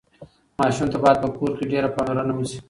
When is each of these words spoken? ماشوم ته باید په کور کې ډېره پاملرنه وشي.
ماشوم 0.59 0.87
ته 0.93 0.97
باید 1.03 1.17
په 1.23 1.29
کور 1.37 1.51
کې 1.57 1.65
ډېره 1.71 1.89
پاملرنه 1.95 2.33
وشي. 2.35 2.59